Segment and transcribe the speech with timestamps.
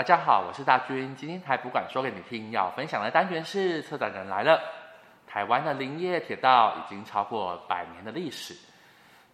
[0.00, 1.14] 大家好，我是大军。
[1.14, 4.58] 今天台博馆说给你听，要分享的单元是策展人来了。
[5.26, 8.56] 台湾的林业铁道已经超过百年的历史，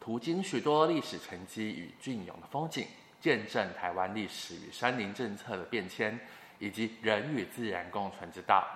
[0.01, 2.85] 途经许多历史沉积与隽永的风景，
[3.21, 6.19] 见证台湾历史与山林政策的变迁，
[6.59, 8.67] 以及人与自然共存之道。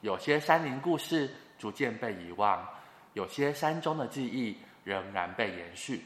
[0.00, 2.66] 有些山林故事逐渐被遗忘，
[3.12, 6.04] 有些山中的记忆仍然被延续。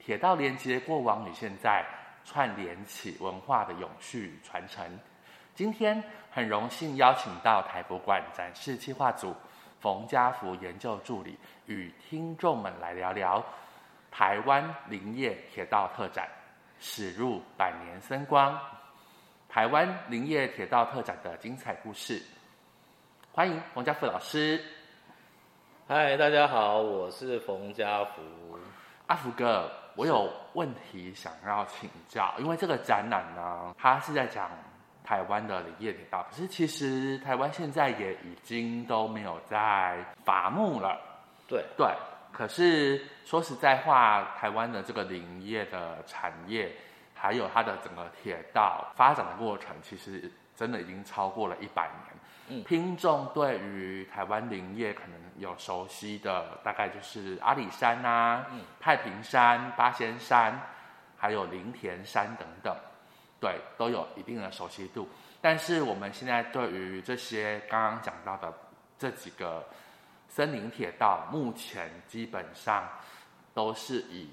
[0.00, 1.86] 铁道连接过往与现在。
[2.24, 4.98] 串联起文化的永续传承。
[5.54, 9.34] 今天很荣幸邀请到台博馆展示计划组
[9.80, 11.36] 冯家福研究助理
[11.66, 13.44] 与听众们来聊聊
[14.10, 16.28] 台湾林业铁道特展
[16.78, 18.58] 驶入百年森光，
[19.48, 22.22] 台湾林业铁道特展的精彩故事。
[23.32, 24.62] 欢迎冯家福老师。
[25.88, 28.22] 嗨，大家好，我是冯家福。
[29.06, 29.81] 阿福哥。
[29.94, 34.50] 我有问题想要请教，因为这个展览呢，它是在讲
[35.04, 41.00] 台湾的林业铁道，可是其实台湾现在也已经都没有在伐木了。
[41.48, 41.86] 对对，
[42.32, 46.72] 可是说实在话，台湾的这个林业的产业，
[47.14, 52.21] 还有它的整个铁道发展的过程，其实真的已经超过了一百年。
[52.48, 60.60] 嗯，听众对于台湾林业可能有熟悉的，大概就是阿里山啊、嗯、太平山、八仙山，
[61.16, 62.76] 还有林田山等等，
[63.40, 65.08] 对，都有一定的熟悉度。
[65.40, 68.52] 但是我们现在对于这些刚刚讲到的
[68.98, 69.64] 这几个
[70.28, 72.88] 森林铁道，目前基本上
[73.54, 74.28] 都是以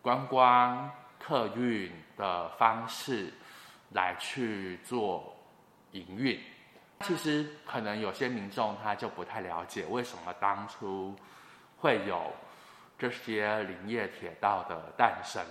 [0.00, 3.32] 观光客运的方式
[3.90, 5.36] 来去做
[5.92, 6.38] 营运。
[7.00, 11.14] 其实可能有些民众他就不太了解为什么当初
[11.76, 12.32] 会有
[12.98, 15.44] 这些林业铁道的诞生。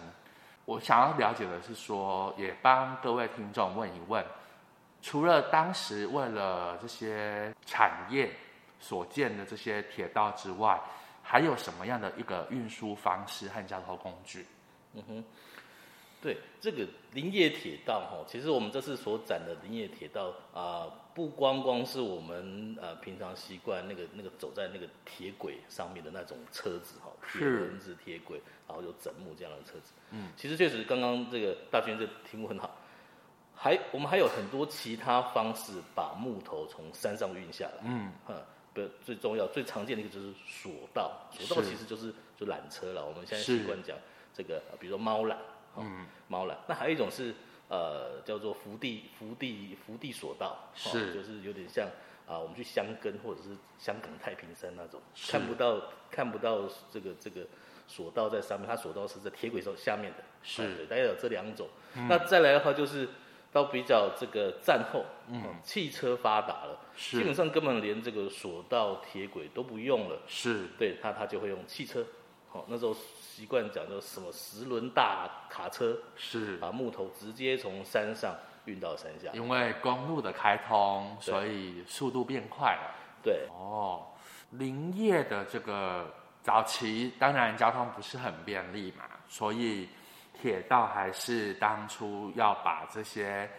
[0.65, 4.23] 我想要了解的是说，也帮各位听众问一问，
[5.01, 8.31] 除了当时为了这些产业
[8.79, 10.79] 所建的这些铁道之外，
[11.21, 14.47] 还有什么样的一个运输方式和交通工具？
[14.93, 15.23] 嗯哼。
[16.23, 29.91] 对这个林业铁道哈，其实我们这次所展的林业铁道啊、呃，不光光是我们呃平常习惯那个那个走在那个铁轨上面的那种车子哈，铁轮子、铁轨，然后有枕木这样的车子。
[30.11, 32.73] 嗯，其实确实刚刚这个大军这题目很好，
[33.53, 37.83] 还我们还有很多其他方式把木头从山上运下来。
[37.83, 38.33] 嗯，哈，
[38.73, 43.05] 不最重要最常见的一个就是索道，索道其实就是就缆车了。
[43.05, 43.97] 我们现在习惯讲
[44.33, 45.35] 这个，比如说猫缆。
[45.77, 46.55] 嗯，猫缆。
[46.67, 47.33] 那还有一种是，
[47.69, 51.85] 呃，叫做福地福地福地索道，是、哦，就是有点像
[52.27, 56.61] 啊、呃，我们去箱根或者是香港太平山那种，看不到看不到
[56.91, 57.45] 这个这个
[57.87, 62.07] 索道在上面，它索道是在铁轨上下面的，是，对，大概有这两种、嗯。
[62.07, 63.07] 那再来的话就是
[63.51, 72.07] 到比较这个战后，嗯，汽车发达了，是，基本上根本连这个索道铁轨都不用了，是，对，它它就会用汽车，好、
[72.53, 72.95] 哦，那时候。
[73.35, 78.31] 习惯讲叫什么十轮大卡车，是把木头直接从山上
[78.65, 79.31] 运到山下。
[79.33, 82.95] 因为公路的开通，所以速度变快了。
[83.23, 84.05] 对哦，
[84.51, 89.89] 林业的这个早期当然交通不是很便利嘛，所以
[90.39, 93.49] 铁道还是当初要把这些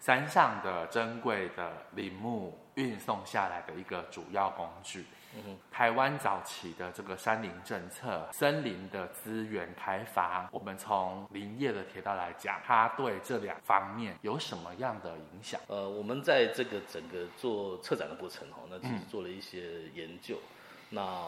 [0.00, 5.06] 山上的珍贵的林木运送下来的一个主要工具。
[5.34, 15.60] 嗯，台湾早期的这个山林政策、森林的资源开发，我们从林业的铁道来讲，它对这两方面有什么样的影响？
[15.68, 20.36] 呃，我们在这个整个做策展的过程哦，那其实做了一些研究。
[20.90, 21.24] 嗯、那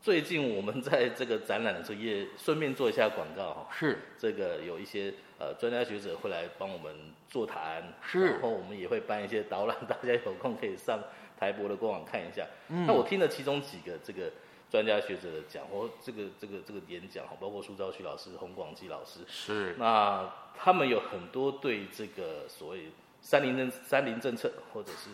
[0.00, 3.66] 最近我们在这个展览的时候，也顺便做一下广告哈。
[3.70, 6.94] 是这个有一些呃专家学者会来帮我们
[7.28, 10.98] 座谈，是，然后我们也会办一些导览，大家有空可以上。
[11.38, 14.30] 台博的官网看一下，嗯，那我听了其中几个这个
[14.70, 22.90] 专家学者的讲，或这个这个这个演讲，包括苏昭旭老师、洪广基老师，是，那他们有很多对这个所谓
[23.20, 25.10] 三林政三林政策，或者是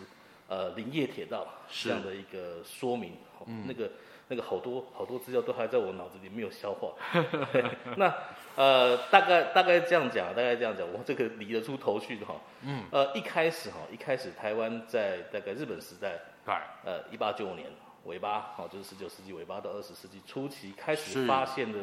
[0.47, 3.13] 呃林业铁道这样的一个说明，
[3.45, 3.89] 嗯，那个。
[4.29, 6.93] 那个好多好多资料都还在我脑子里没有消化。
[7.97, 8.13] 那
[8.55, 12.35] 呃，大概大概这样讲，大概这样讲，我这个理得出头绪的哈。
[12.61, 12.83] 嗯。
[12.91, 16.53] 呃，一开始哈，一开始台湾在大概日本时代，对，
[16.85, 17.67] 呃，一八九五年
[18.05, 21.79] 尾巴，好，就是十九世纪尾巴到二十世纪初期开始发现的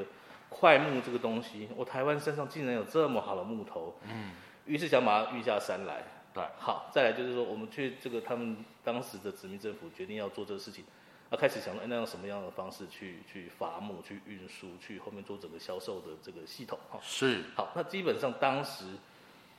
[0.49, 1.69] 桧木这个东西。
[1.77, 3.97] 我台湾山上竟然有这么好的木头。
[4.09, 4.31] 嗯。
[4.65, 6.03] 于是想把它运下山来。
[6.33, 6.45] 对。
[6.57, 10.85] 好，再来就是说，我们去这个他们当时的殖民政府决定要做这个事情。
[11.31, 16.77] 他开始想到，哎，那用什么样的方式去去伐木、去运输、去后面做整个销售的这个系统？
[16.91, 17.45] 哈，是。
[17.55, 18.85] 好，那基本上当时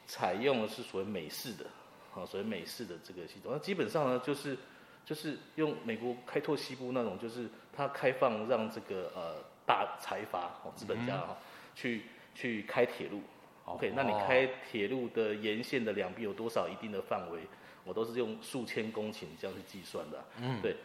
[0.06, 1.66] 采用的是所谓美式的，
[2.14, 3.54] 啊，所谓美式的这个系统。
[3.54, 4.58] 那基本上呢，就是
[5.06, 9.36] 就是用美国开拓西部那种，就是它开放让这个呃
[9.66, 11.38] 大财阀哦资本家哈、嗯、
[11.74, 12.02] 去
[12.36, 13.22] 去开铁路。
[13.64, 17.40] OK，、哦、那你开铁路的沿线的两边有多少一定的范围？
[17.84, 20.24] 我都是用数千公顷这样去计算的。
[20.40, 20.76] 嗯，对。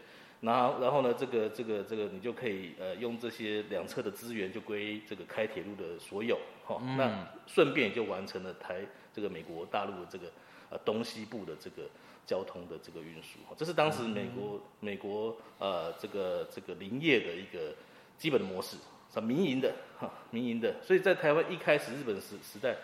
[0.41, 6.39] 然后然后呢，这个这个这个你就可以呃用这些两侧的资源就归这个开铁路的所有。
[6.65, 8.81] 哈、嗯，那顺便也就完成了台
[9.13, 10.27] 这个美国大陆的这个
[10.71, 11.83] 呃东西部的这个
[12.27, 13.39] 交通的这个运输。
[13.57, 17.75] 这是当时美国、嗯、美国呃这个这个林业的一个
[18.19, 18.77] 基本的模式。
[19.15, 22.77] 是民营的哈，民营的，所以在台湾一开始日本时时代，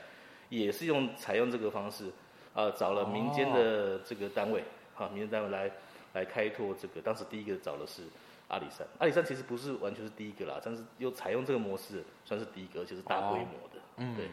[0.48, 2.06] 也是用采用这个方式，
[2.54, 4.62] 啊、呃，找了民间的这个单位，
[4.94, 5.70] 哈、哦，民间单位来
[6.12, 7.00] 来开拓这个。
[7.00, 8.02] 当时第一个找的是
[8.48, 14.28] 阿里山，阿里山其实不是完全是第一个啦，但是又采用这个模式，算是第一个，而且是大规模的，哦、对。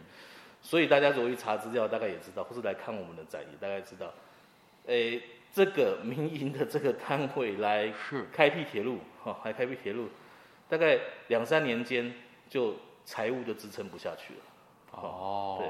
[0.62, 4.14] 所以大家如果去查资料，大概也知道，或是来看我们的展，也大概知道，
[4.88, 5.22] 诶，
[5.54, 7.94] 这个民营的这个单位来
[8.34, 10.10] 开辟铁路， 哈，来开辟铁路。
[10.68, 11.00] 大概
[11.30, 12.14] 两三年间，
[12.50, 14.40] 就财务就支撑不下去了。
[14.92, 15.70] 哦，对，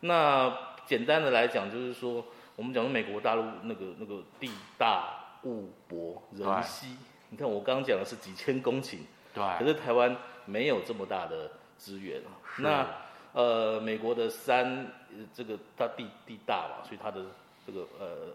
[0.00, 0.54] 那
[0.84, 6.96] 简单的来讲，就是说，我们讲说美国大陆那个那个地大物博人稀，
[7.30, 8.98] 你看我刚刚讲的是几千公顷，
[9.32, 12.20] 对，可是台湾没有这么大的资源。
[12.58, 12.86] 那
[13.32, 14.86] 呃，美国的山，
[15.32, 17.24] 这个它地地大嘛，所以它的
[17.66, 18.32] 这个呃，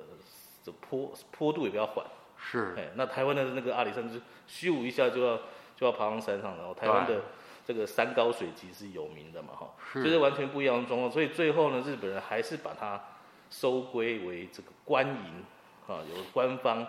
[0.63, 2.06] 这坡坡度也比较缓。
[2.38, 5.39] 是，哎，那台湾的那个阿里山就是咻一下就要。
[5.79, 7.21] 就要爬上山上，然后台湾的
[7.65, 11.09] 这个山高水急是有名的嘛，哈，就是完全不一样的状况。
[11.09, 13.01] 所以最后呢，日本人还是把它
[13.50, 15.45] 收归为这个官营，
[15.88, 16.85] 啊，由官方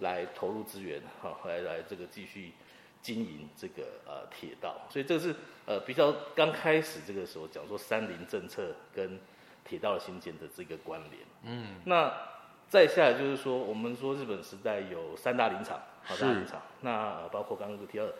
[0.00, 2.52] 来投入资源，哈，来来这个继续
[3.00, 4.76] 经营这个呃铁道。
[4.90, 5.34] 所以这个是
[5.66, 9.18] 呃比较刚开始这个时候讲说三菱政策跟
[9.64, 11.22] 铁道的兴建的这个关联。
[11.44, 12.12] 嗯，那
[12.68, 18.14] 再下来就是说，我们说日本时代有三大林场，好，三大林场，那包括刚刚提到的。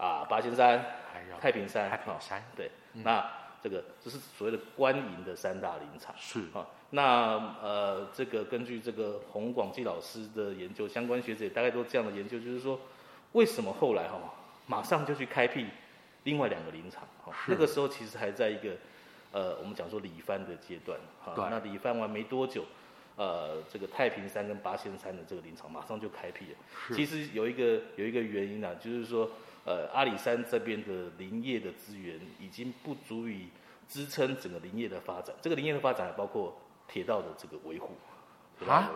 [0.00, 0.82] 啊，八仙山，
[1.12, 3.20] 还有太平山，太平山，对，嗯、那
[3.62, 12.80] 这个这是所谓的官营的三大林场，是啊，那呃，这个根据这个洪广记老师的研究，相关学者也大概都这样的研究，就是说，
[13.32, 14.32] 为什么后来哈、哦，
[14.66, 15.66] 马上就去开辟
[16.24, 17.02] 另外两个林场？
[17.22, 18.74] 哈，那个时候其实还在一个
[19.32, 22.64] 呃，我们讲说理藩的阶段，哈，那理藩完没多久，
[23.16, 26.96] 呃，这个太平山跟八仙山的这个林场马上就开辟了。
[26.96, 29.30] 其实有一个有一个原因啊，就是说。
[29.64, 33.48] 呃，阿里山这边的林业的资源已经不足以
[33.88, 35.34] 支撑整个林业的发展。
[35.40, 36.56] 这个林业的发展包括
[36.88, 37.96] 铁道的这个维护。
[38.68, 38.90] 啊？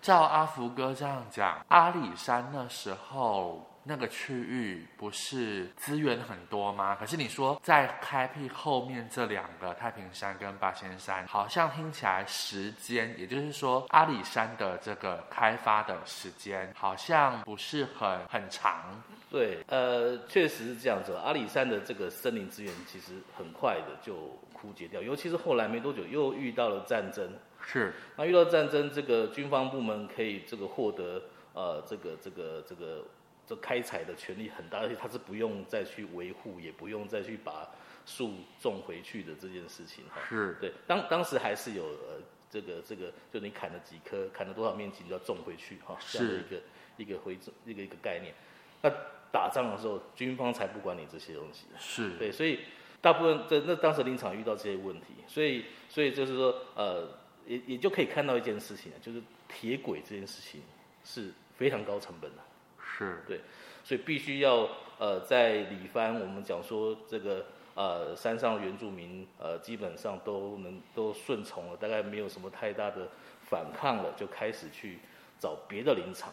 [0.00, 3.70] 照阿福哥这样讲，阿里山那时候。
[3.86, 6.96] 那个区域不是资源很多吗？
[6.98, 19.02] 可是你说在开辟后面这两个太平山跟八仙山，好像听起来时间，也就是说阿里山的这个开发的时间好像不是很很长。
[19.34, 21.12] 对，呃，确实是这样子。
[21.14, 27.32] 阿里山的这个森林资源其实很快的就枯竭掉，尤其是后来没多久又遇到了战争。
[27.66, 31.22] 是，那遇到战争，这个军方部门可以这个获得
[31.52, 33.04] 呃这个这个这个。
[33.46, 37.68] 这开采的权利很大，而且它是不用再去维护，也不用再去把
[38.06, 40.18] 树种回去的这件事情哈。
[40.26, 46.62] 是对，当当时还是有呃这个这个，就你砍了几棵，砍了多少面积，你就要种回去哈，这样的一个
[46.96, 48.32] 一个回一个一个概念。
[48.80, 48.90] 那
[49.34, 51.66] 打仗的时候，军方才不管你这些东西。
[51.76, 52.60] 是对，所以
[53.00, 57.08] 大部分在那当时林场遇到这些问题，所以所以就是说呃
[57.44, 60.62] 也也就可以看到一件事情，就是铁轨这件事情
[61.02, 62.42] 是非常高成本的。
[62.78, 63.40] 是对，
[63.82, 64.68] 所以必须要
[65.00, 73.08] 呃在里番，我们讲说这个呃山上原住民呃基本上都能都顺从了，大概没有什么太大的
[73.42, 75.00] 反抗了，就开始去
[75.40, 76.32] 找别的林场，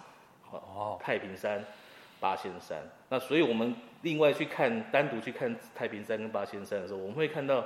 [0.51, 1.65] 哦，太平山、
[2.21, 2.77] 八仙山。
[3.09, 7.61] 那所以我们另外去看单独去看太平山跟八仙山的时候，我们会看到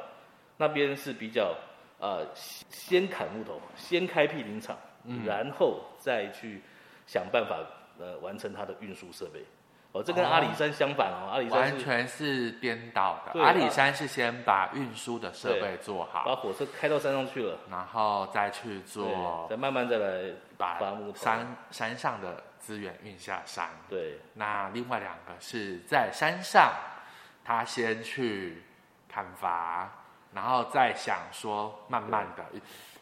[0.58, 1.54] 那边是比较
[2.00, 6.60] 呃先砍木头，先开辟林场，嗯，然后再去
[7.06, 7.58] 想办法。
[7.98, 9.40] 呃，完成它的运输设备，
[9.94, 13.42] 哦，这跟阿里山相反哦，阿里山完全是颠倒的。
[13.42, 20.78] 阿里山是先把运输的设备做好，把火车开到山上去了，然后再去做，再慢慢再来把
[21.14, 23.70] 山山上的资源运下山。
[23.88, 26.74] 对，那另外两个是在山上，
[27.44, 28.64] 他先去
[29.08, 29.88] 砍伐，
[30.34, 32.44] 然后再想说慢慢的，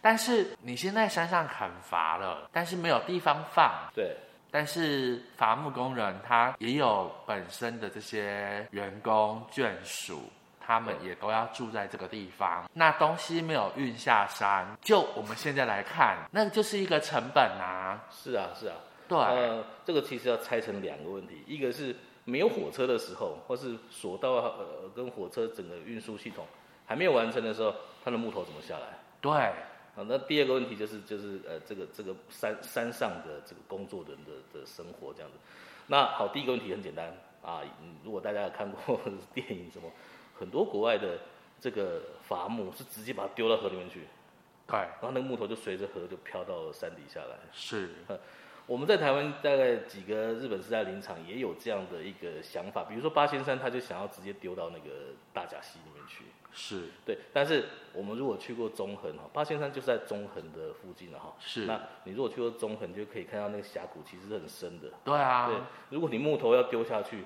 [0.01, 4.17] 但是你先在山上砍伐了，但是没有地方放，对。
[4.51, 10.29] 但是伐木工人他也有本身的这些员工眷属，
[10.59, 12.69] 他们也都要住在这个地方。
[12.73, 17.99] 那东西没有运下山，就我们现在来看，那就是一个成本啊。
[18.11, 18.75] 是啊，是啊。
[19.07, 19.17] 对。
[19.17, 21.95] 呃，这个其实要拆成两个问题，一个是
[22.25, 26.45] 没有火车的时候，或是索道呃跟火车整个运输系统
[26.85, 28.99] 还没有完成的时候，它的木头怎么下来？
[29.21, 29.31] 对。
[29.95, 35.37] 啊，那第二个问题就是就是呃这个这个山山上的这个工作人的的生活这样子。
[35.85, 37.61] 那好，第一个问题很简单啊，
[38.03, 38.99] 如果大家有看过
[39.35, 39.87] 电影什么，
[40.33, 41.19] 很多国外的
[41.61, 44.07] 这个伐木是直接把它丢到河里面去，
[44.65, 47.37] 对，然后那个木头就随着河就飘到山底下来。
[47.51, 47.91] 是，
[48.65, 56.23] 我们在台湾大概几个日本时代林场也有这样的一个想法，比如说八仙山，他就想要直接丢到那个大甲溪里面去。
[56.55, 61.33] 是对，但是我们如果去过中横哈，八仙山就是在中横的附近了哈。
[61.39, 64.87] 是，那你如果去过中横，就可以看到那个峡谷其实是很深的。
[65.03, 65.47] 对啊。
[65.47, 65.57] 对，
[65.89, 67.25] 如果你木头要丢下去，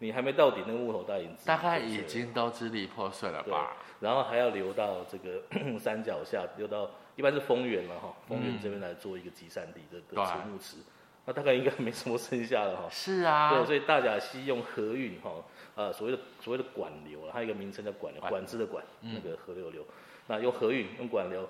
[0.00, 3.76] 你还没到底，那个木头大概已经大概已经都支离破碎了吧？
[4.00, 5.40] 然后还要流到这个
[5.78, 10.76] 山脚下，流到一般是丰原了哈，丰原这边来做一个集散地的的储木池，
[11.24, 12.88] 那大概应该没什么剩下了哈。
[12.90, 13.50] 是啊。
[13.50, 15.30] 对，所以大甲溪用河运哈。
[15.76, 19.84] 呃，所谓的所谓的管流，它有一个名称叫管流，管制的管，那个河流流。
[20.28, 21.48] 那用河运用管流，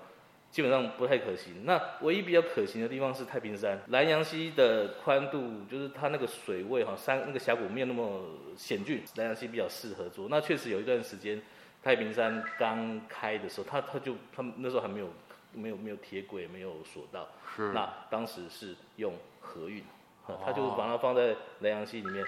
[0.49, 1.63] 基本上不太可行。
[1.63, 8.19] 那唯一比较可行的地方是太平山，南阳溪的宽度，就是它那个水位哈，山那个峡谷没有那么
[8.57, 10.27] 险峻，南阳溪比较适合做。
[10.27, 11.39] 那确实有一段时间，
[11.83, 15.07] 太平山刚开的时候，它它就它那时候还没有
[15.55, 17.27] 没有没有铁轨，没有索道。
[17.55, 17.71] 是。
[17.71, 19.83] 那当时是用河运，
[20.45, 22.25] 他就把它放在南阳溪里面。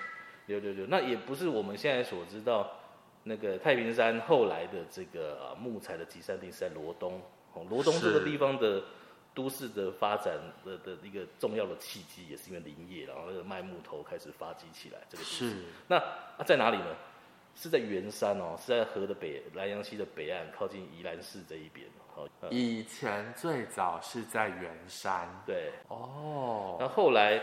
[0.47, 2.71] 对对对，那也不是我们现在所知道，
[3.23, 7.21] 那个太平山后来的这个啊木材的集散地是在罗东，
[7.53, 8.81] 哦，罗东这个地方的
[9.35, 15.23] 都市的发展的的一个重要的契机，也是因为林业，然后卖木头开始发迹起来这个。
[15.23, 15.63] 是。
[15.87, 16.95] 那啊在哪里呢？
[17.59, 21.87] 是在圆山哦，是在河的北南阳溪的北岸，靠近宜兰市这一边。
[21.87, 22.06] 哦，
[22.49, 25.27] 以前最早是在圆山。
[25.45, 25.71] 对。
[25.87, 26.77] 哦。
[26.79, 27.41] 那后来。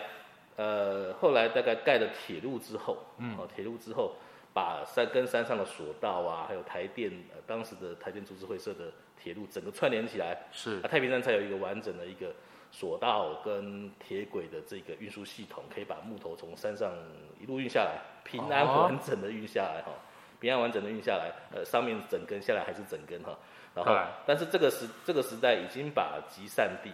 [0.57, 4.13] 呃，后来大概盖了铁路之后，嗯，哦，铁路之后，
[4.53, 8.85] 把山跟山上的索道啊，还有台电，呃，当时的台电株式会社的
[9.21, 12.33] 铁路整个串联起来，是，啊，太平山才有一个完整的一个
[12.71, 16.93] 索道跟铁轨的这个运输系统，可以把木头从山上
[17.41, 19.99] 一路运下来，平安完整的运下来，哈、哦，
[20.39, 23.37] 平安完整的运下来，呃，上面整根下来还是整根，哈，
[23.75, 26.93] 然后，但是这个时这个时代已经把集散地，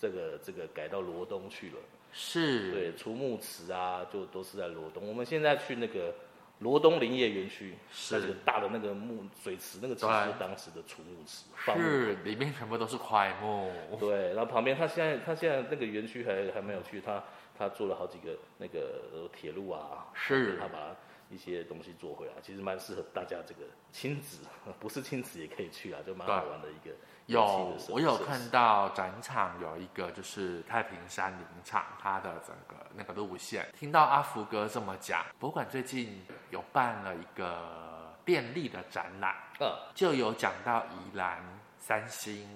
[0.00, 1.76] 这个这个改到罗东去了。
[2.12, 5.06] 是对，储木池啊，就都是在罗东。
[5.06, 6.14] 我们现在去那个
[6.60, 11.44] 罗东林业园区，是那个大的那个木水池，那个其实是当时的储木池，
[11.78, 13.70] 是里面全部都是块木。
[14.00, 17.22] 对，然后旁边他现在他现在那个园区还还没有去，他
[17.58, 20.96] 他做了好几个那个铁路啊，是他把
[21.28, 24.38] 一些东西做回来，其实蛮适合大家这个亲子，
[24.78, 26.94] 不是亲子也可以去啊，就蛮好玩的一个。
[27.26, 33.68] 有，我有看到展场有一个就是太平山林场，它的整个那个路线。
[33.76, 41.42] 听到阿福哥这么讲，博物馆最近有办了一个便利的展览，嗯，就有讲到宜兰
[41.80, 42.48] 三星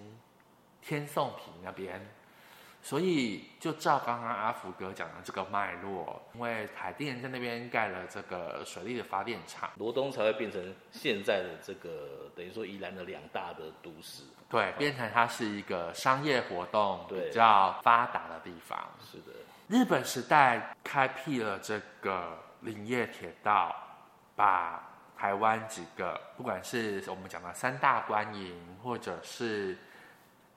[0.81, 2.01] 天颂坪那边。
[2.83, 14.23] 所以，就照刚刚阿福哥讲的这个脉络，因为台电在那边盖了这个水利的发电厂，罗东才会变成现在的这个等于说宜兰的两大的都市。
[14.49, 18.79] 对，变成它是一个商业活动比较发达的地方。
[19.05, 19.33] 是的，
[19.69, 23.77] 日本时代开辟了这个林业铁道，
[24.35, 24.83] 把
[25.19, 29.77] 台湾几个不管是我们讲的三大官营，或者是。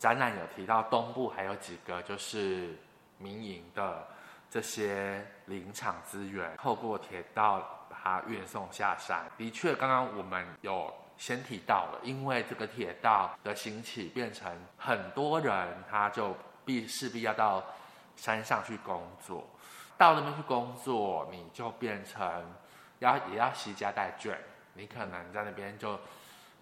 [0.03, 2.77] 展览有提到东部还有几个就是
[3.19, 4.05] 民营的
[4.49, 9.23] 这些林场资源，透过铁道把它运送下山。
[9.37, 17.63] 的确，刚刚我们有先提到了，因为这个铁道的兴起，变成很多人他就必势必要到
[18.17, 19.47] 山上去工作，
[19.97, 22.53] 到那边去工作，你就变成
[22.99, 24.35] 要也要携家带眷，
[24.73, 25.97] 你可能在那边就。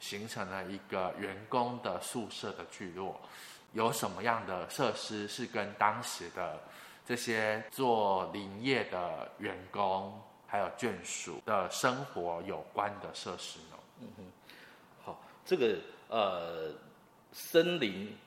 [0.01, 3.21] 形成了一个员工的宿舍的聚落，
[3.73, 6.59] 有什么样的设施是跟当时的
[7.05, 13.77] 这些做林业的员工还有眷属的生活有关的设施呢？
[14.01, 14.23] 嗯哼，
[15.05, 15.77] 好，这个
[16.09, 16.73] 呃，
[17.31, 18.17] 森林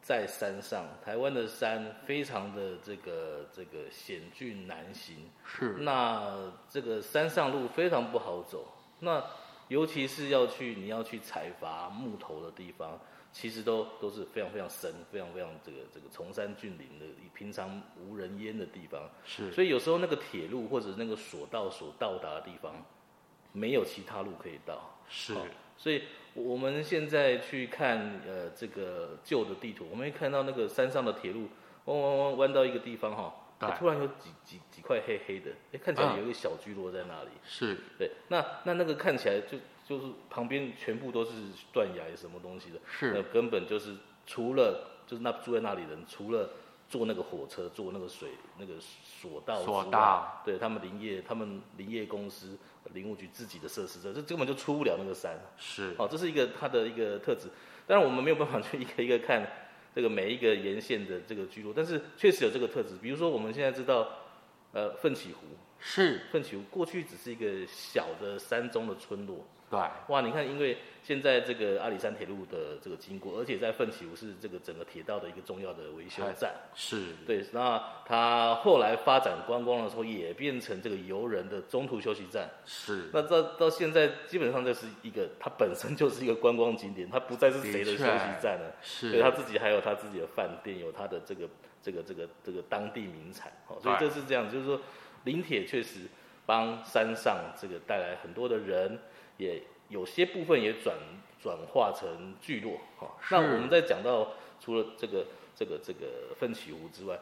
[0.00, 9.20] 在山上，台湾的山非常的这个这个险峻难行，是，那这个山上路非常不好走，那。
[9.74, 12.96] 尤其是要去你要去采伐木头的地方，
[13.32, 17.04] 其实都都是非常非常深、非常非常这个这个崇山峻岭的，
[17.34, 19.10] 平常无人烟的地方。
[19.24, 22.72] 是，所以有时候那个铁路或者那个索道所到达的地方，
[23.50, 24.78] 没有其他路可以到。
[25.08, 25.34] 是，
[25.76, 26.02] 所以
[26.34, 31.48] 我们现在去看呃这个旧的地图，我们会看到那个山上的铁路
[31.86, 33.34] 弯弯弯弯到一个地方哈，
[33.72, 37.30] 突然有几几几块黑黑的，哎，看起来有一个小聚落在那里。
[37.44, 41.32] 是对，那那那个看起来就就是旁边全部都是
[41.72, 46.50] 断崖什么东西的，是，那根本就是除了就是那住在那里的人，除了
[46.88, 52.56] 坐那个火车，坐那个水那个索道，索道，对他们林业，他们林业公司
[52.92, 55.38] 林务局自己的设施，这这根本就出不了那个山。
[55.56, 57.48] 是，哦，这是一个它的一个特质。
[57.86, 59.46] 当然我们没有办法去一个一个看
[59.94, 62.96] 这个每一个沿线的这个居落，但是确实有这个特质。
[63.00, 64.08] 比如说我们现在知道，
[64.72, 65.46] 呃，奋起湖
[65.78, 69.46] 是奋起湖，过去只是一个小的山中的村落。
[69.74, 77.44] 对，哇，你看，因为现在这个阿里山铁路的这个经过，而且在奋起湖是这个整个铁道的一个重要的维修站，是对。
[77.52, 83.10] 那它后来发展观光的时候，也变成这个游人的中途休息站，是。
[83.12, 89.10] 那到到现在，基本上这是一个，它本身就是一个观光景点，它不再是谁的休息站了，是。
[89.10, 91.46] 对，它自己还有它自己的饭店，有它的这个
[91.82, 94.80] 这个这个这个当地名产，哦，所以这是这样，就是说，
[95.24, 96.00] 林铁确实
[96.46, 98.98] 帮山上这个带来很多的人。
[99.36, 100.96] 也有些部分也转
[101.42, 103.16] 转化成聚落哈。
[103.30, 107.18] 那我们在讲到除了这个这个这个奋起湖之外，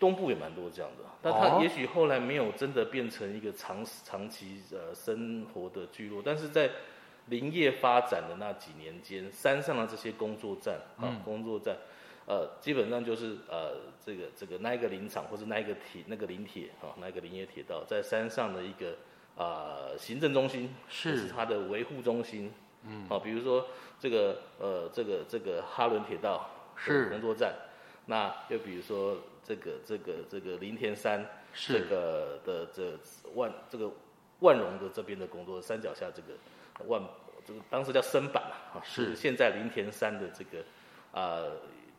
[0.00, 1.04] 东部也蛮多这样的。
[1.22, 6.68] 那它也许后来没有真的变成一个长长期呃生活的聚落，但是在
[7.26, 11.76] 林业发展的那几年间，山上的这些工作站啊、嗯、工作站，
[12.26, 18.96] 呃基本上就是呃这个这个那一个林场或者那一个铁那个林铁啊那一个林业铁道在山上的一个。
[19.36, 22.52] 啊、呃，行政中心是，是它的维护中心，
[22.86, 23.66] 嗯，啊，比如说
[23.98, 27.08] 这个呃，这个这个哈伦铁道是。
[27.10, 27.54] 工作站，
[28.06, 32.98] 那又比如说这个这个这个林田山这个的这
[33.34, 33.90] 万这个
[34.40, 37.02] 万荣的这边的工作山脚下这个万
[37.46, 39.14] 这个当时叫深板嘛，啊，是。
[39.16, 40.58] 现在林田山的这个
[41.12, 41.40] 啊。
[41.40, 41.52] 呃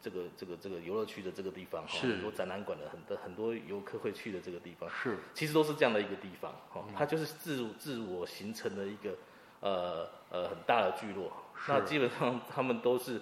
[0.04, 9.16] 这个这个这个游乐区的这个地方，哈，很多展览馆的很多很多游客会去的这个地方，是，其实都是这样的一个地方，哈，它就是自自我形成的一个，
[9.62, 11.32] 呃呃很大的聚落，
[11.70, 13.22] 那基本上他们都是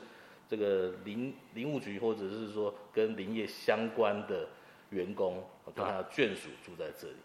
[0.50, 4.48] 这个林林务局或者是说跟林业相关的
[4.90, 7.18] 员工，跟他的眷属住在这里，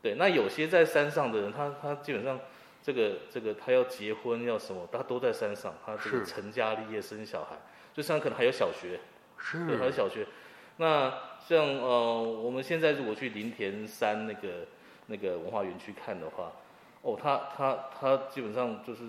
[0.00, 2.38] 对，那有些在山上的人，他他基本上
[2.80, 7.58] 这个这个他要结婚要什么，他都在山上，他这个成家立业生小孩。
[7.92, 9.00] 就像可能还有小学，
[9.38, 10.26] 是，对，还有小学。
[10.76, 14.66] 那像呃，我们现在如果去林田山那个
[15.06, 16.50] 那个文化园区看的话，
[17.02, 19.02] 哦，它它它基本上就是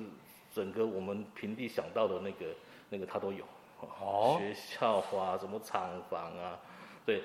[0.54, 2.48] 整个我们平地想到的那个
[2.90, 3.46] 那个它都有。
[3.80, 4.38] 哦。
[4.40, 6.60] 学校啊，什么厂房啊，
[7.06, 7.22] 对，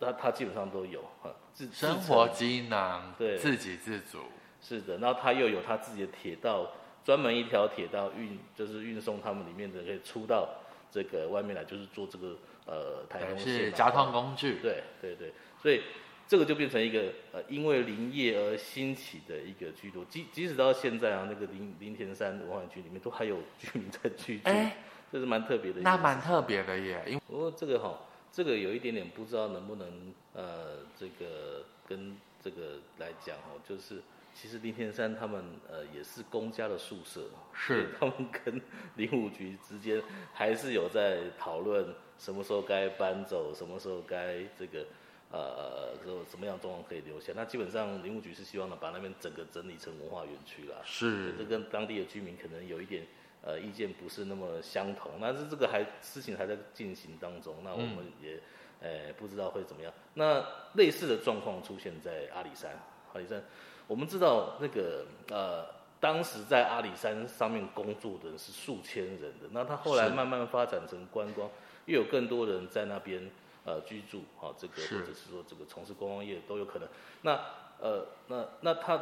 [0.00, 1.28] 它它基本上都有啊。
[1.52, 4.20] 自生活机能，对，自给自足。
[4.62, 6.70] 是的，然后它又有它自己的铁道，
[7.04, 10.48] 专门一条铁道运，就是运送他们里面的可以出到。
[10.94, 15.82] 这个外面来就是做这个呃台东线是交通工具，对对对，所以
[16.28, 24.76] 这个就变成一个呃因为林业而兴起的一个居多，即即使到现在啊，那个林林田山文化区里面都还有居民在居住，哎，
[25.10, 25.80] 这是蛮特别的。
[25.80, 27.98] 那蛮特别的耶，因为不过这个哈、哦，
[28.30, 34.00] 这个有一点点不知道能不能呃这个跟这个来讲哦，就是。
[34.34, 38.60] 其实林天山他们呃也是公家的宿舍，是他们跟
[38.96, 44.84] 林务局之间还是有在讨论什么时候该搬走，什么时候该这个
[45.30, 47.32] 呃说什么样状况可以留下。
[47.36, 53.06] 那基本上林务局是希望呢把那边整个整理成文化园区啦，是这跟当地的居民可能有一点
[53.40, 58.40] 呃意见不是那么相同，但是这个还事情还在进行当中，那我们也
[58.80, 59.92] 呃不知道会怎么样。
[60.14, 60.44] 那
[60.74, 62.72] 类似的状况出现在阿里山，
[63.12, 63.40] 阿里山。
[63.86, 65.66] 我们知道那个呃，
[66.00, 71.48] 当时在阿里山上面工作的人是数千人的，那他后来慢慢发展成观光，
[71.86, 73.30] 又有更多人在那边
[73.64, 76.88] 呃居住，哈、哦，这个或者是说这个从事观光业都有可能。
[77.22, 77.38] 那
[77.78, 79.00] 呃，那那他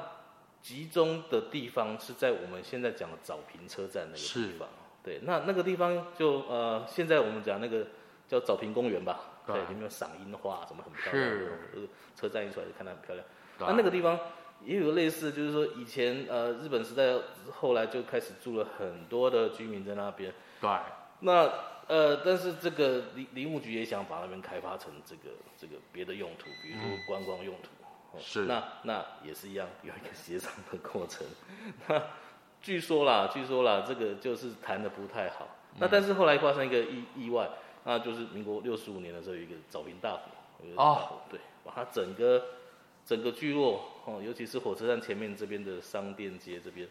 [0.61, 4.69] 集中的地方是在我们现在讲的早平车站那个地方，
[5.05, 7.87] 对，那那个地方就呃，现在我们讲那个
[8.29, 11.23] 叫早平公园吧，对，里面有赏樱花，什么很漂亮
[11.73, 13.27] 是车站一出来就看它很漂亮。
[13.59, 14.19] 那那个地方。
[14.65, 17.15] 也有类似，就是说以前呃日本时代
[17.51, 20.33] 后来就开始住了很多的居民在那边。
[20.61, 20.71] 对。
[21.21, 21.51] 那
[21.89, 27.69] 呃，但是这个林林务局也想把那边开发成这个这个别的用途，比如说观光用途。
[27.81, 28.43] 嗯哦、是。
[28.47, 31.27] 那那也是一样，有一个协商的过程。
[31.89, 32.03] 那
[32.61, 35.49] 据说啦，据说啦，这个就是谈的不太好。
[35.73, 37.49] 嗯、那但是后来发生一个意意外，
[37.85, 40.21] 那就是民国六十五年的时候有一个早平大火。
[40.77, 41.21] 哦。
[41.31, 42.43] 对，把它整个。
[43.05, 46.89] 整个聚落哦，尤其是火车站前面这边的商店街这边，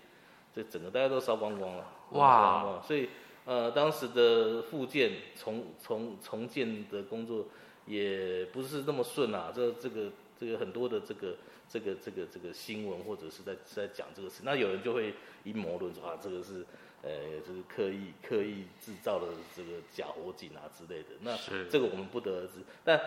[0.54, 1.86] 这整个大家都烧光光了。
[2.12, 2.62] 哇！
[2.62, 3.10] 光光所以
[3.46, 7.46] 呃，当时的复建重重重建的工作
[7.86, 9.52] 也不是那么顺啊。
[9.56, 11.36] 这这个这个很多的这个
[11.68, 16.66] 这个这个这个新闻或者是在是在讲这个事，那有人就会阴谋论说啊，这个是
[17.02, 17.10] 呃
[17.48, 21.10] 就是刻意刻意制造的这个假火警啊之类的。
[21.22, 21.38] 那
[21.70, 23.00] 这个我们不得而知，但。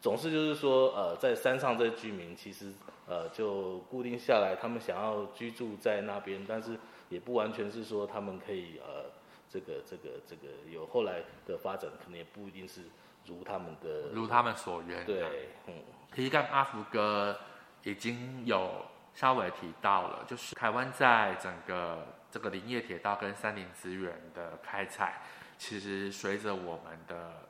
[0.00, 2.72] 总是就是说，呃，在山上这居民其实，
[3.08, 9.10] 呃，就固定下来，他们想要居住在那边，但是也不完全是说他们可以，呃，
[9.50, 12.82] 这个这个这个有后来的发展，可能也不一定是
[13.26, 15.04] 如他们的如他们所愿。
[15.04, 15.74] 对，嗯。
[16.14, 17.36] 其实刚阿福哥
[17.82, 18.70] 已经有
[19.14, 25.20] 稍微提到了，就是台湾在整个这个林业铁道跟山林资源的开采，
[25.58, 27.47] 其实随着我们的。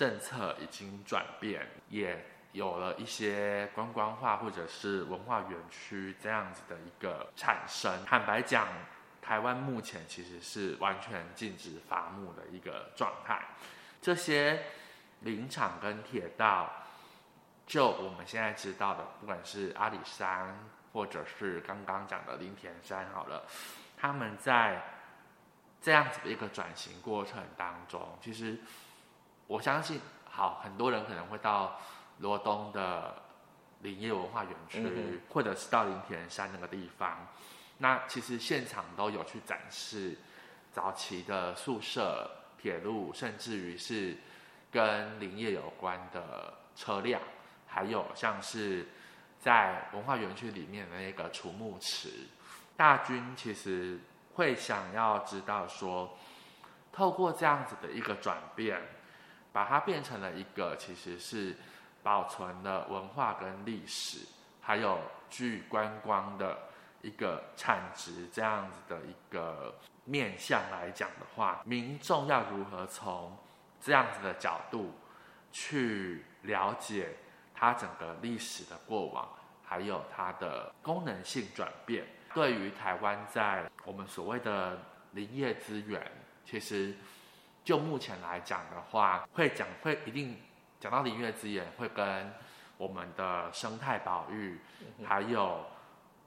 [0.00, 8.02] 政策已经转变，也有了一些观光化或者是文化园区这样子的一个产生。
[8.06, 8.66] 坦白讲，
[9.20, 13.48] 台湾目前其实是完全禁止伐木的一个状态。
[14.00, 14.62] 这些
[15.20, 16.72] 林场跟铁道，
[17.66, 23.44] 就我们现在知道的，不管是阿里山或者是刚刚讲的林田山，好了，
[23.98, 24.82] 他们在
[25.82, 28.56] 这样子的一个转型过程当中，其实。
[29.50, 31.76] 我相信，好，很多人可能会到
[32.18, 33.20] 罗东的
[33.80, 37.26] 林业文化园区，嗯、或者是到林田山那个地方。
[37.78, 40.16] 那其实现场都有去展示
[40.72, 44.16] 早期的宿舍、铁路，甚至于是
[44.70, 47.20] 跟林业有关的车辆，
[47.66, 48.86] 还有像是
[49.40, 52.28] 在文化园区里面的那个储木池。
[52.76, 53.98] 大军其实
[54.34, 56.16] 会想要知道说，
[56.92, 58.80] 透过这样子的一个转变。
[59.52, 61.56] 把它变成了一个其实是
[62.02, 64.26] 保存了文化跟历史，
[64.60, 66.56] 还有具观光的
[67.02, 73.36] 一个产值这样子的一个面向来讲的话，民众要如何从
[73.80, 74.94] 这样子的角度
[75.50, 77.16] 去了解
[77.54, 79.28] 它整个历史的过往，
[79.64, 84.78] 还有它的功能性转变，对于台湾在我们所谓的
[85.12, 86.10] 林业资源，
[86.44, 86.94] 其实。
[87.64, 90.36] 就目前来讲的话，会讲会一定
[90.78, 92.32] 讲到林业资源，会跟
[92.76, 94.58] 我们的生态保育，
[95.04, 95.64] 还有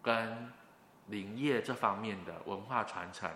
[0.01, 0.51] 跟
[1.07, 3.29] 林业这方面的文化传承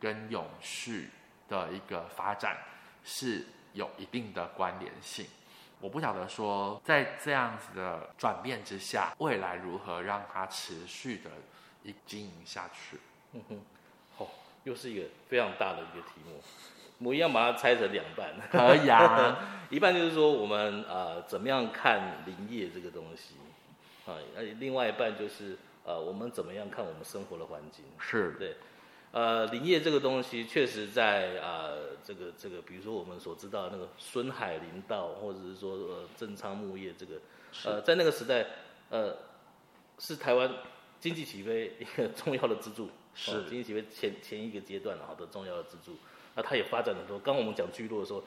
[0.00, 1.10] 跟永续
[1.48, 2.58] 的一个发展
[3.02, 5.26] 是有一定的关联性。
[5.80, 11.30] 我不晓得说，在这样子的转变之下，未来如何让它持续的
[11.82, 12.98] 一经营下去？
[13.32, 13.60] 嗯哼，
[14.16, 14.28] 好，
[14.64, 16.42] 又是一个非常大的一个题目。
[16.98, 19.50] 我一样把它拆成两半，可以啊。
[19.70, 23.34] 一半就是说我们呃怎么样看林业这个东西，
[24.06, 24.14] 啊，
[24.60, 27.84] 另外一半就是呃我们怎么样看我们生活的环境。
[27.98, 28.36] 是。
[28.38, 28.56] 对，
[29.10, 37.20] 呃林业这个东西确实在呃这个这个，比如说我们所知道那个孙海林道，或者是说呃正昌木业这个，
[37.64, 38.46] 呃在那个时代
[38.90, 39.16] 呃
[39.98, 40.48] 是台湾
[41.00, 43.44] 经济起飞一个 重要的支柱，是。
[43.44, 45.96] 经济起飞前前一个阶段好的重要的支柱。
[46.34, 47.18] 那它也发展很多。
[47.18, 48.22] 刚刚我们讲聚落的时候，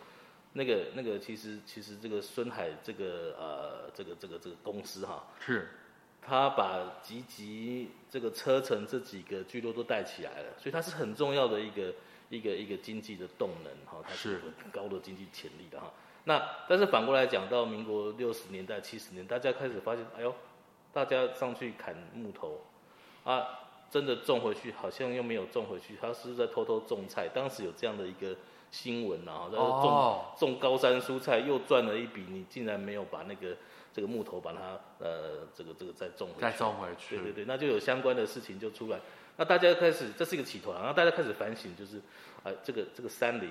[0.53, 5.69] 那个那个其实其实这个孙海这个呃这个这个这个公司哈，是，
[6.21, 11.93] 他把集集这个车城这几个聚落都带起来了，所以它是很重要的一个
[12.29, 15.91] 一个一个经济的动能哈，它是很高的经济潜力的哈。
[16.23, 20.33] 那但是反过来讲，到民国六十年代七十年，大家开始发现，哎呦，
[20.91, 22.65] 大家上去砍木头
[23.23, 23.59] 啊。
[23.89, 27.27] 真的种回去，好像又没有种回去，他是不是在偷偷种菜？
[27.27, 28.35] 当时有这样的一个
[28.69, 30.39] 新闻啊，然后种、oh.
[30.39, 33.55] 种高山蔬菜又赚了一笔，你竟然没有把那个
[33.93, 38.99] 这个木头把它呃这个这个再种回去，再种回去，对对对，那就有相关的事情就出来，
[39.37, 43.49] 那大家开始这是一个起头，然后大家开始反省，就是啊、呃、这个这个山林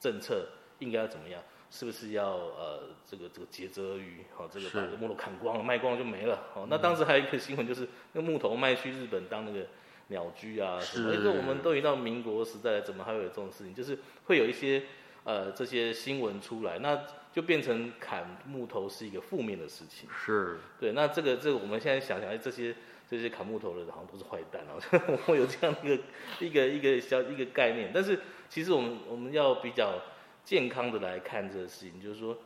[0.00, 0.46] 政策
[0.78, 1.42] 应该要怎么样？
[1.76, 4.18] 是不是要呃这个这个竭泽而渔？
[4.32, 6.40] 好，这个把这个木头砍光了，卖光了就没了。
[6.54, 9.66] 好，那当时还有一个新闻，就是那个木头卖去日本当那个
[10.06, 11.12] 鸟居啊什么。
[11.12, 11.26] 是。
[11.26, 13.74] 我们都已经到民国时代了，怎么还会有这种事情？
[13.74, 14.84] 就是会有一些
[15.24, 16.96] 呃这些新闻出来，那
[17.32, 20.08] 就变成砍木头是一个负面的事情。
[20.24, 20.60] 是。
[20.78, 22.72] 对，那这个这个我们现在想想，哎，这些
[23.10, 24.78] 这些砍木头的人好像都是坏蛋啊，
[25.26, 26.02] 会有这样一个
[26.38, 27.90] 一个一个小一个概念。
[27.92, 30.00] 但是其实我们我们要比较。
[30.44, 32.36] 健康的来看这个事情，就是说，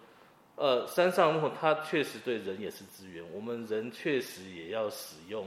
[0.56, 5.46] 呃，山上木它确实对人也是资源，我们人确实也要使用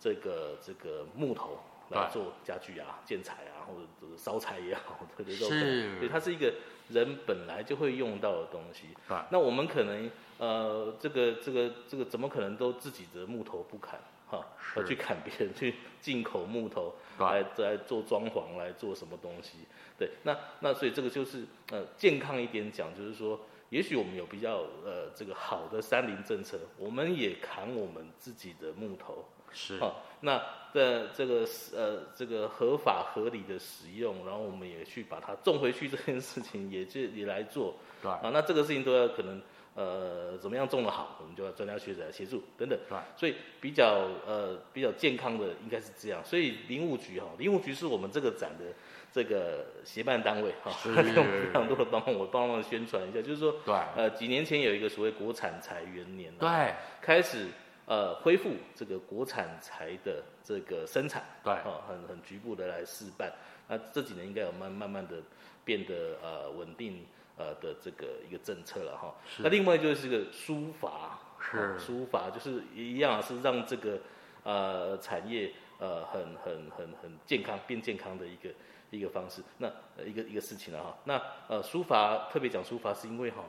[0.00, 1.58] 这个这个木头，
[1.90, 5.98] 来做家具啊、建材啊，或者是烧柴也好，这些都可能。
[5.98, 6.52] 所以它是一个
[6.88, 8.88] 人本来就会用到的东西。
[9.30, 13.98] 那我们可能呃，这个这个这个怎么可能都自己的木头不砍？
[14.26, 19.58] 哈，而去砍别人， 去进口木头来来做装潢，来做什么东西？
[19.98, 23.38] 对，那那所以这个就是呃健康一点讲，就是说，
[23.70, 29.76] 也许我们有比较呃这个好的山林政策，我们也砍我们自己的木头，是。
[29.78, 38.10] 啊，那的这个呃这个合法合理的使用，然后我们也去把它种回去，这件事情也就也来做，对。
[38.10, 39.40] 啊，那这个事情都要可能。
[39.74, 42.78] 呃，怎么样种的好，我们就要专家学者来协助等等。
[42.88, 46.24] 对，所以比较呃比较健康的应该是这样。
[46.24, 48.64] 所以林务局哈，林务局是我们这个展的
[49.12, 57.48] 这个协办单位哈，给 我们非常多的帮忙，我帮忙宣传一下，就是说，对，呃，几年前有一个所谓国产材元年，对，开始
[57.86, 63.32] 呃恢复这个国产材的这个生产，对，哦，很很局部的来试办，
[63.66, 65.16] 那这几年应该有慢慢慢的
[65.64, 67.04] 变得呃稳定。
[67.36, 71.78] 呃的这个一个政策了哈，那另外就是个书法，是。
[71.78, 73.98] 疏伐就是一样是让这个
[74.44, 78.50] 呃产业呃很很很很健康变健康的一个
[78.90, 79.68] 一个方式，那
[80.04, 83.44] 一个一个事情了哈，那呃书法特别讲书法是因为哈，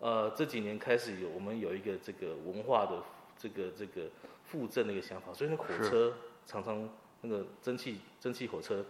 [0.00, 3.02] 呃这几年开始有我们有一个这个文化的
[3.36, 4.08] 这个这个
[4.44, 6.14] 复振的一个想法，所以那火车
[6.46, 6.88] 常常
[7.20, 8.84] 那个蒸汽蒸汽火车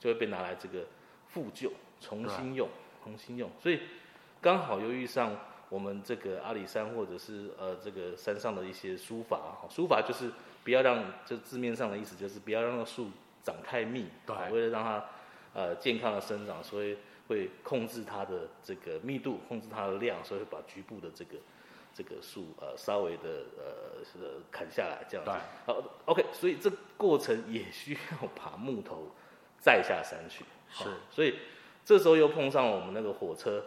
[0.00, 0.84] 就会被拿来这个
[1.28, 2.68] 复旧重新用。
[3.04, 3.80] 重新用，所以
[4.40, 5.36] 刚好又遇上
[5.68, 9.38] 我们这个阿里山或者是呃这个山上的一些疏伐，
[9.68, 10.30] 疏伐就是
[10.64, 13.10] 不要让，就字面上的意思就是不要让那树
[13.42, 15.04] 长太密，对，为了让它
[15.52, 16.96] 呃健康的生长，所以
[17.28, 21.36] 会控制它的这个密度，控制它的量，所以会把局部的这个
[21.92, 25.30] 这个树呃稍微的呃是砍下来这样子。
[25.66, 29.10] 好，OK，所以这过程也需要把木头
[29.60, 31.34] 载下山去，是，所以。
[31.84, 33.62] 这时候又碰上了我们那个火车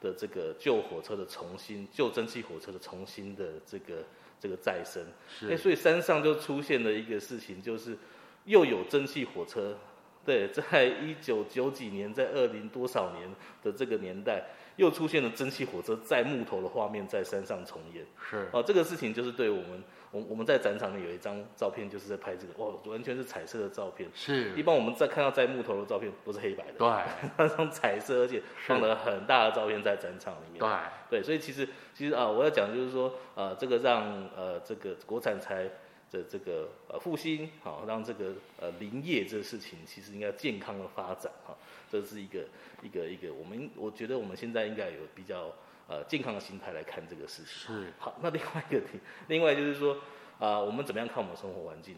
[0.00, 4.02] 的这个旧火车的重新旧蒸汽火车的重新的这个
[4.40, 7.96] 这个再生，是，所以山上就出现了一个事情，就是
[8.44, 9.76] 又有蒸汽火车，
[10.24, 13.28] 对，在一九九几年，在二零多少年
[13.62, 14.44] 的这个年代。
[14.76, 18.48] 又出现了蒸汽火车载木头的画面在山上重演，是。
[18.50, 24.08] 啊，这个事情就是对我们，我我们在展场里有一张照片，就是在拍这个，哇，完全是彩色的照片。
[24.12, 30.58] 是，一般我们在看到在木头的照片都是黑白的，对， 那张彩色，而且放了很大的照片在展场里面。
[30.58, 35.64] 对，对，所以其实其实啊，我要讲就是说，呃，这个让呃这个国产材
[36.10, 41.56] 的这个呃复兴，好，让这个呃林业这个事情其实应该健康的发展哈。
[41.88, 42.40] 这是一个
[42.82, 45.52] 一个一个，我们我觉得我们现在应该有比较
[45.90, 47.74] 呃健康的心态来看这个事情。
[47.74, 47.92] 是。
[47.98, 49.94] 好，那另外一个题，另外就是说
[50.38, 51.96] 啊、呃，我们怎么样看我们生活环境？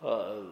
[0.00, 0.46] 呃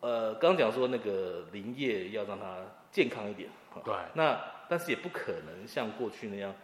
[0.00, 2.58] 呃，刚讲说那个林业要让它
[2.90, 3.48] 健康一点。
[3.82, 3.94] 对。
[4.12, 6.54] 那但是也不可能像过去那样，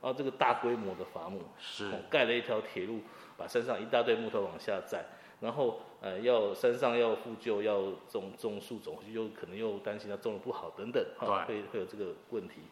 [0.00, 1.88] 啊这个大规模的伐木，是。
[2.10, 3.00] 盖了一条铁路，
[3.36, 5.04] 把山上一大堆木头往下载。
[5.38, 12.62] 然后，呃，要山上要复旧，要种种树种，又可能又担心它种的不好等等，哈，会会有这个问题。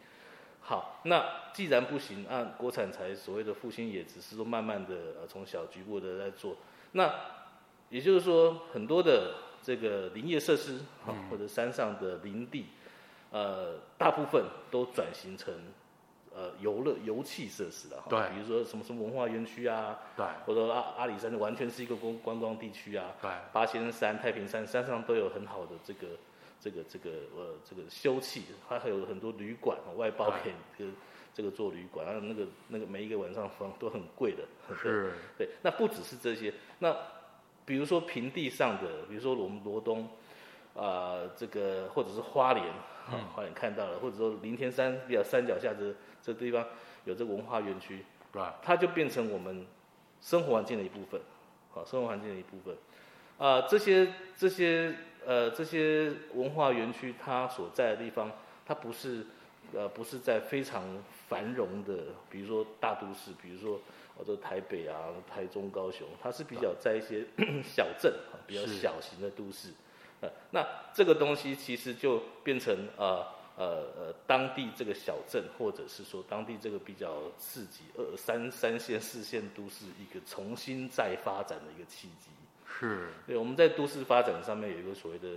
[0.65, 1.23] 好，那
[1.53, 6.57] 既然不行，按国产材所谓的复兴，也只是说慢慢的呃从小局部的在做。
[6.93, 7.13] 那
[7.89, 12.65] 也就是说，很多的这个林业设施，哈，或者山上的林地，
[13.29, 15.53] 呃，大部分都转型成。
[16.37, 26.07] 呃，游乐游憩设施了哈，对，比如说什么什么文化园区啊，对，或者阿阿里山就完全是一个观观光地区啊，对，八仙山、太平山山上都有很好的这个
[26.59, 30.91] 这个这个呃这个休憩，它还有很多旅馆外包给这个
[31.33, 34.43] 这个做旅馆，然后那个那个每一个晚上房都很贵的，
[34.75, 36.95] 是， 对，那不只是这些，那
[37.65, 40.03] 比如说平地上的，比如说我们罗东，
[40.75, 42.65] 啊、呃，这个或者是花莲。
[43.07, 46.65] 嗯，花莲看到了，或者说林天山比较山脚下的这地方
[47.03, 49.63] 有这个文化园区，对，它就变成我们
[50.19, 51.21] 生活环境的一部分，
[51.71, 52.73] 好，生活环境的一部分。
[53.37, 54.91] 啊、呃，这些这些
[55.25, 58.31] 呃这些文化园区它所在的地方，
[58.65, 59.25] 它不是
[59.73, 60.83] 呃不是在非常
[61.27, 63.79] 繁荣的，比如说大都市，比如说
[64.17, 67.25] 我这台北啊、台中、高雄，它是比较在一些
[67.63, 69.69] 小镇啊，比较小型的都市。
[70.21, 73.25] 呃那这个东西其实就变成呃
[73.57, 73.65] 呃
[73.97, 82.29] 呃当地这个小镇，或者是说当地这个比较刺激二三三线四线都市一个重新再发展的一个契机。
[82.79, 83.09] 是。
[83.27, 85.27] 对，我们在都市发展上面有一个所谓的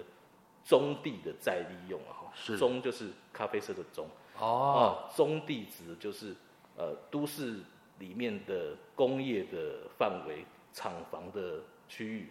[0.64, 2.56] 棕地的再利用啊，是。
[2.56, 4.06] 棕就是咖啡色的棕。
[4.38, 5.08] 哦。
[5.14, 6.34] 棕地指的就是
[6.76, 7.56] 呃都市
[7.98, 12.28] 里面的工业的范围厂房的区域。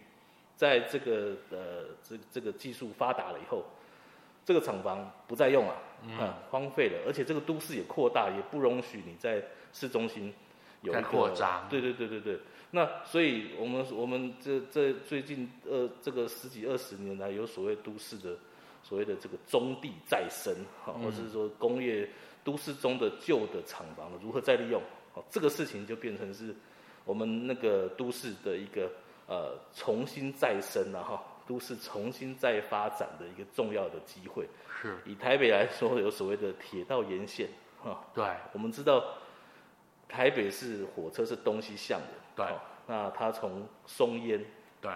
[0.56, 3.64] 在这个呃这这个技术发达了以后，
[4.44, 9.40] 这个厂房不再用了，嗯，荒废了，而且这个都市也扩大，也不容许你在
[9.72, 10.34] 市中心
[10.82, 11.66] 有扩张。
[11.68, 12.38] 对对对对对。
[12.70, 18.36] 那所以我们我们这这最近呃这个十几二十年来有所谓都市的
[18.82, 22.08] 所谓的这个棕地再生，哈，或者是说工业
[22.44, 24.82] 都市中的旧的厂房如何再利用，
[25.14, 26.54] 好，这个事情就变成是
[27.06, 28.90] 我们那个都市的一个
[29.26, 34.46] 呃重新再生了哈，都市重新再发展的一个重要的机会。
[34.82, 34.96] 是。
[35.06, 37.48] 以台北来说，有所谓的铁道沿线，
[37.82, 39.02] 哈，对，我们知道
[40.08, 42.06] 台北市火车是东西向的。
[42.34, 42.46] 对，
[42.86, 44.44] 那它从松烟，
[44.80, 44.90] 对，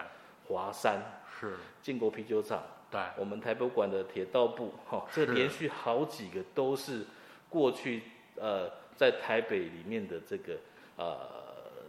[0.46, 1.03] 华山
[1.40, 7.05] 是，建国啤酒厂，对，我们台北馆的铁道部，哈，这连续好几个都是
[7.48, 8.03] 过去
[8.37, 10.57] 呃在台北里面的这个
[10.96, 11.18] 呃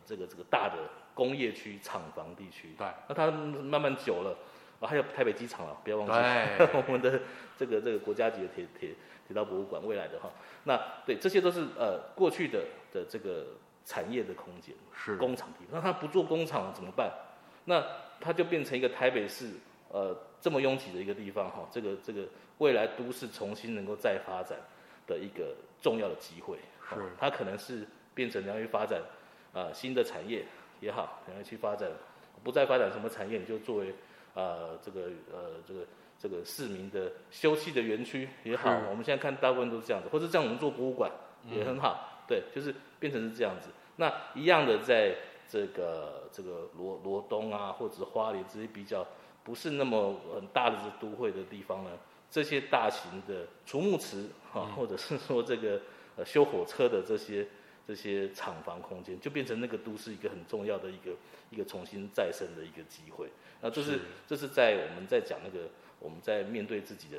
[0.06, 4.36] 这个这个大的工业区厂房地区，对，那它慢慢久了，
[4.84, 6.14] 啊还有台北机场了，不要忘记
[6.76, 7.20] 我们的
[7.58, 8.90] 这个这个国家级的铁铁
[9.28, 10.30] 铁道博物馆未来的哈，
[10.66, 13.46] 那对这些都是呃过去的的这个。
[13.86, 17.12] 产业的空间是工厂地，那他不做工厂怎么办？
[17.66, 17.86] 那
[18.22, 19.50] 它就变成一个台北市
[19.90, 22.26] 呃这么拥挤的一个地方哈，这个这个
[22.60, 24.58] 未来都市重新能够再发展
[25.06, 26.58] 的一个重要的机会。
[26.90, 29.02] 是，它可能是变成你要去发展
[29.52, 30.46] 啊、呃、新的产业
[30.80, 31.92] 也好，你要去发展
[32.42, 33.94] 不再发展什么产业，你就作为
[34.34, 35.86] 呃这个呃这个
[36.20, 38.70] 这个市民的休憩的园区也好。
[38.90, 41.12] 我们现在看大部分都是这样子，或者这样我们做博物馆
[41.50, 42.10] 也很好。
[42.10, 43.68] 嗯对，就是变成是这样子。
[43.98, 45.14] 那一样的，在
[45.46, 49.06] 这个这个罗罗东啊，或者是花莲这些比较
[49.44, 51.92] 不是那么很大的这都会的地方呢，
[52.32, 55.82] 这些大型的储木池啊，或者是说这个
[56.16, 57.46] 呃修火车的这些
[57.86, 61.12] 这些厂房空间，就变成那个都市一个很重要的一个
[61.50, 63.28] 一个重新再生的一个机会。
[63.64, 67.18] 那这是，是这是在我们在讲那个我们在面对自己的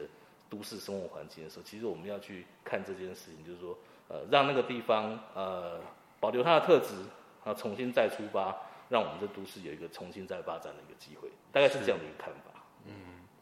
[0.48, 3.76] 都市生活环境的时候，其实我们要去看这件事情，就是说。
[4.06, 5.80] 呃，让那个地方呃
[6.20, 6.94] 保留它的特质，
[7.42, 8.54] 啊，重新再出发，
[8.90, 12.60] 让我们这都市有一个重新再发展的一个机会，大概是这样的一个看法。
[12.84, 12.92] 嗯，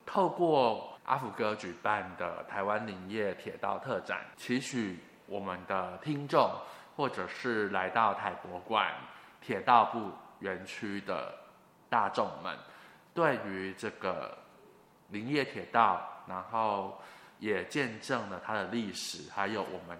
[0.07, 6.49] 透过阿福哥举办的台湾林业铁道特展，期许我们的听众
[6.95, 8.95] 或者是来到台博馆
[9.41, 11.35] 铁道部园区的
[11.91, 12.57] 大众们，
[13.15, 14.39] 对于这个
[15.11, 17.01] 林业铁道，然后
[17.39, 19.99] 也见证了它的历史，还有我们。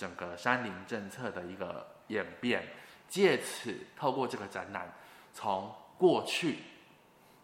[0.00, 2.66] 整个山林政策的一个演变，
[3.06, 4.90] 借此透过这个展览，
[5.34, 6.60] 从过去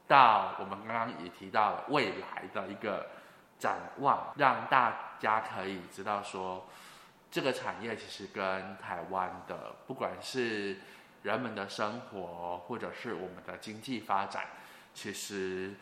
[0.08, 3.10] 到我们刚刚也提到了未来的一个
[3.58, 6.66] 展望，让大家可以知道说，
[7.30, 10.78] 这个产业其实跟台湾的不管是
[11.22, 14.46] 人们的生活，或者是我们的经济发展，
[14.96, 15.74] 其实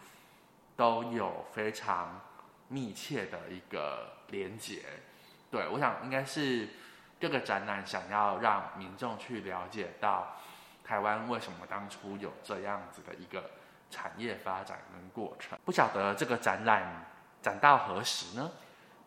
[0.77, 2.20] 都有非常
[2.66, 4.83] 密切的一个连结。
[5.53, 6.68] 对，我想应该是
[7.20, 10.37] 这个展览想要让民众去了解到
[10.83, 13.53] 台湾为什么当初有这样子的一个
[13.88, 15.57] 产业发展跟过程。
[15.64, 17.07] 不晓得这个展览
[17.40, 18.50] 展到何时呢？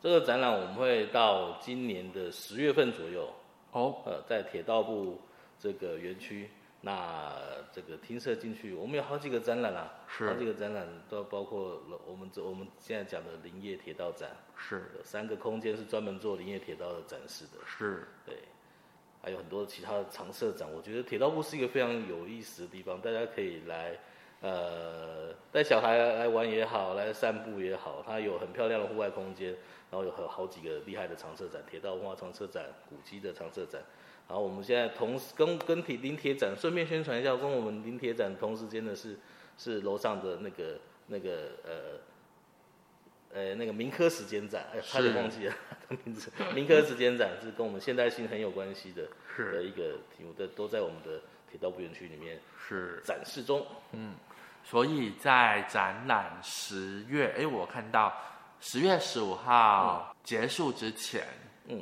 [0.01, 3.29] 这个展览我们会到今年的十月份左右
[3.71, 5.21] 哦，呃，在铁道部
[5.59, 6.49] 这个园区。
[6.87, 7.33] 那
[7.73, 18.37] 这个听摄进去，我们有好几个展览啊，好几个展览都包括了我们这我们现在讲的林业铁道展，是有三个空间是专门做林业铁道的展示的，是对，
[19.21, 20.65] 还有很多其他的常设展。
[20.73, 23.99] 我觉得铁道部是一个非常有意思的地方，大家可以来，
[24.39, 29.49] 呃，带小孩来玩也好，来散步也好，它有很漂亮的户外空间，
[29.91, 33.81] 然后有好好几个厉害的常设展，铁道文化常设展、古迹的常设展。
[34.29, 39.17] 好，我们现在同时跟跟铁林铁展顺便宣传一下，跟我们林铁展同时间的是
[39.57, 41.71] 是楼上的那个那个呃
[43.33, 45.55] 呃那个民科时间展，哎，差点忘记了
[45.87, 46.29] 他名字。
[46.53, 53.65] 民科时间展是跟我们现代性很有关系的，是的一个题目的，都在我们的铁道部园区里面是展示中。
[53.93, 54.13] 嗯，
[54.61, 58.13] 所以在展览十月，哎，我看到
[58.59, 61.23] 十月十五号结束之前，
[61.69, 61.81] 嗯，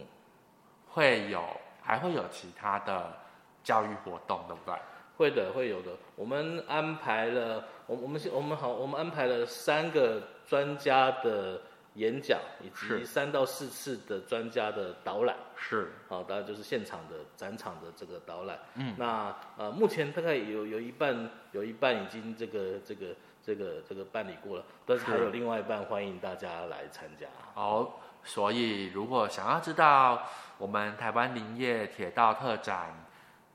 [0.90, 1.44] 会有。
[1.86, 3.16] 还会有其他的
[3.64, 4.76] 教育活动，对不对？
[5.18, 5.92] 会的，会有的。
[6.16, 11.62] 我们安排了，我我们我们好，我们安排了三个专家的
[11.94, 15.38] 演讲，以及三到四次的专家的导览。
[15.56, 18.60] 是，好，当然就是现场的展场的这个导览。
[18.74, 27.26] 嗯，那呃，目前大概有有一半，有一半已经这个这个这个这个办理过了，但是还有另外一半，欢迎大家来参加。
[27.54, 28.02] 好。
[28.26, 30.24] 所以，如果想要知道
[30.58, 33.06] 我们台湾林业铁道特展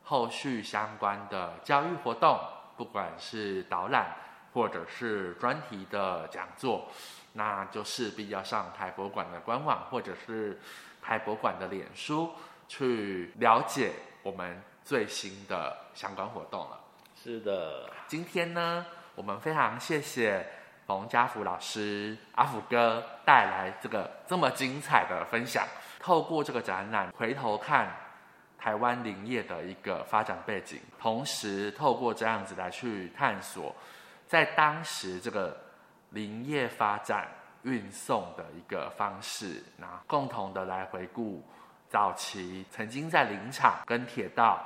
[0.04, 2.38] 后续相关的教育活动，
[2.76, 4.14] 不管是导览
[4.52, 6.88] 或者是专题的讲座，
[7.32, 10.60] 那就势必要上台博馆的官网，或者是
[11.02, 12.32] 台博馆的脸书
[12.68, 13.92] 去了解
[14.22, 16.80] 我们最新的相关活动了。
[17.22, 20.46] 是的，今天呢，我们非常谢谢
[20.90, 25.64] 冯家福老师阿福哥带来这个这么精彩的分享。
[26.00, 27.88] 透过这个展览，回头看
[28.58, 33.72] 台湾林业的一个发展背景，同时透过这样子来去探索，
[34.26, 35.56] 在当时这个
[36.08, 37.28] 林业发展
[37.62, 41.40] 运送的一个方式，那共同的来回顾
[41.88, 44.60] 早期曾经在林场跟铁道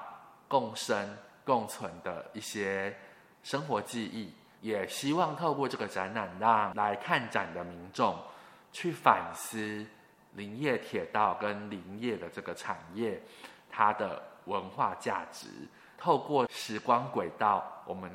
[0.49, 2.97] 共生共存的一些
[3.43, 4.33] 生活记忆，
[4.65, 8.17] 也希望透过这个展览，让来看展的民众
[8.73, 9.85] 去反思。
[10.37, 13.23] 林业铁道跟林业的这个产业，
[13.71, 15.47] 它的文化价值，
[15.97, 18.11] 透过时光轨道，我们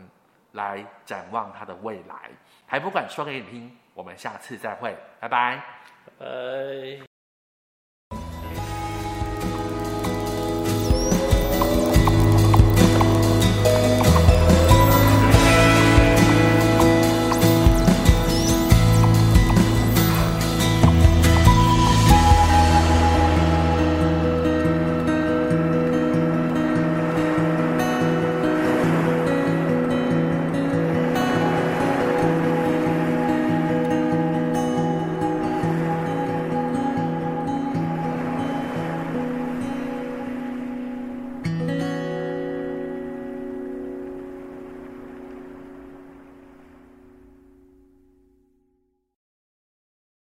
[0.52, 2.30] 来展望它的未来。
[2.68, 5.64] 还不管说给你听，我们下次再会，拜，拜
[6.20, 7.09] 拜。